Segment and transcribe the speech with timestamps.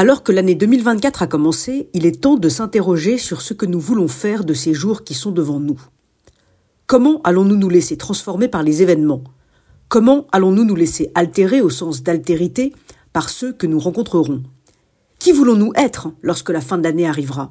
[0.00, 3.80] Alors que l'année 2024 a commencé, il est temps de s'interroger sur ce que nous
[3.80, 5.80] voulons faire de ces jours qui sont devant nous.
[6.86, 9.24] Comment allons-nous nous laisser transformer par les événements?
[9.88, 12.72] Comment allons-nous nous laisser altérer au sens d'altérité
[13.12, 14.44] par ceux que nous rencontrerons?
[15.18, 17.50] Qui voulons-nous être lorsque la fin de l'année arrivera?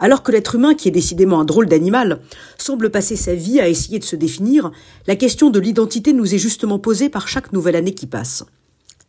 [0.00, 2.20] Alors que l'être humain, qui est décidément un drôle d'animal,
[2.58, 4.72] semble passer sa vie à essayer de se définir,
[5.06, 8.44] la question de l'identité nous est justement posée par chaque nouvelle année qui passe.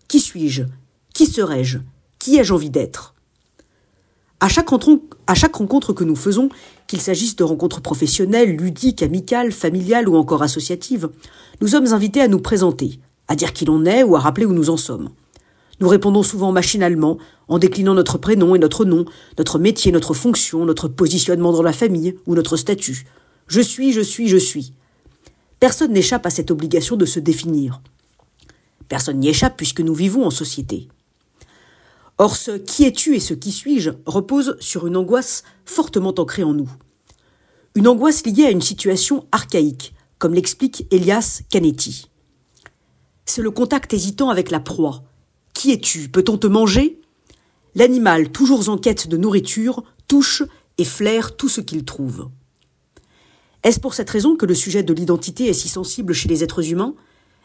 [0.07, 0.61] Qui suis-je?
[1.15, 1.79] Qui serais-je?
[2.23, 3.15] Qui ai-je envie d'être?
[4.39, 6.47] À chaque, rencontre que nous faisons,
[6.87, 11.09] qu'il s'agisse de rencontres professionnelles, ludiques, amicales, familiales ou encore associatives,
[11.59, 14.53] nous sommes invités à nous présenter, à dire qui l'on est ou à rappeler où
[14.53, 15.09] nous en sommes.
[15.81, 17.17] Nous répondons souvent machinalement,
[17.49, 19.03] en déclinant notre prénom et notre nom,
[19.37, 23.05] notre métier, notre fonction, notre positionnement dans la famille ou notre statut.
[23.47, 24.71] Je suis, je suis, je suis.
[25.59, 27.81] Personne n'échappe à cette obligation de se définir.
[28.87, 30.87] Personne n'y échappe puisque nous vivons en société.
[32.17, 36.53] Or, ce qui es-tu et ce qui suis-je repose sur une angoisse fortement ancrée en
[36.53, 36.69] nous.
[37.75, 42.09] Une angoisse liée à une situation archaïque, comme l'explique Elias Canetti.
[43.25, 45.03] C'est le contact hésitant avec la proie.
[45.53, 46.09] Qui es-tu?
[46.09, 47.01] Peut-on te manger?
[47.75, 50.43] L'animal, toujours en quête de nourriture, touche
[50.77, 52.29] et flaire tout ce qu'il trouve.
[53.63, 56.69] Est-ce pour cette raison que le sujet de l'identité est si sensible chez les êtres
[56.69, 56.93] humains?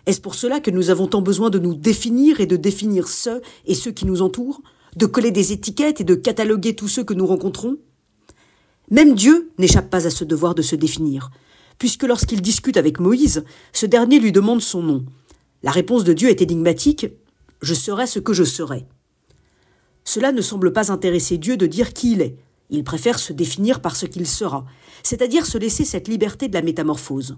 [0.09, 3.43] Est-ce pour cela que nous avons tant besoin de nous définir et de définir ceux
[3.67, 4.63] et ceux qui nous entourent,
[4.97, 7.77] de coller des étiquettes et de cataloguer tous ceux que nous rencontrons?
[8.91, 11.31] Même Dieu n'échappe pas à ce devoir de se définir,
[11.77, 15.05] puisque lorsqu'il discute avec Moïse, ce dernier lui demande son nom.
[15.63, 17.07] La réponse de Dieu est énigmatique
[17.61, 18.87] Je serai ce que je serai.
[20.05, 22.39] Cela ne semble pas intéresser Dieu de dire qui il est.
[22.71, 24.65] Il préfère se définir par ce qu'il sera,
[25.03, 27.37] c'est-à-dire se laisser cette liberté de la métamorphose.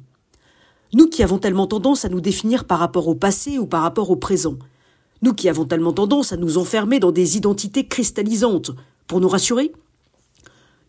[0.92, 4.10] Nous qui avons tellement tendance à nous définir par rapport au passé ou par rapport
[4.10, 4.58] au présent.
[5.22, 8.72] Nous qui avons tellement tendance à nous enfermer dans des identités cristallisantes
[9.06, 9.72] pour nous rassurer.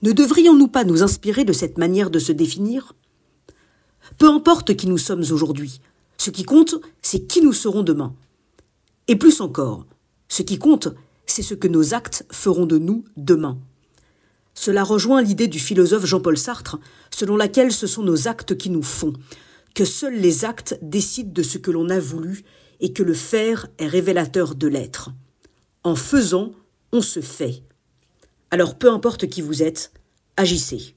[0.02, 2.94] Ne devrions-nous pas nous inspirer de cette manière de se définir?
[4.18, 5.82] Peu importe qui nous sommes aujourd'hui,
[6.18, 8.16] ce qui compte, c'est qui nous serons demain.
[9.08, 9.86] Et plus encore,
[10.28, 10.88] ce qui compte,
[11.28, 13.58] c'est ce que nos actes feront de nous demain.
[14.54, 16.80] Cela rejoint l'idée du philosophe Jean-Paul Sartre,
[17.12, 19.14] selon laquelle ce sont nos actes qui nous font,
[19.74, 22.44] que seuls les actes décident de ce que l'on a voulu
[22.80, 25.12] et que le faire est révélateur de l'être.
[25.84, 26.52] En faisant,
[26.92, 27.64] on se fait.
[28.50, 29.92] Alors peu importe qui vous êtes,
[30.38, 30.96] agissez.